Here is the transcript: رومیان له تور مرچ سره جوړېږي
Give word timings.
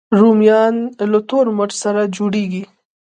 رومیان 0.19 0.75
له 1.11 1.19
تور 1.29 1.45
مرچ 1.57 1.73
سره 1.83 2.01
جوړېږي 2.15 2.63